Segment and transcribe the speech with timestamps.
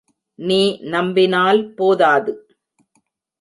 [0.39, 0.61] நீ
[0.89, 2.33] நம்பினால் போதாது!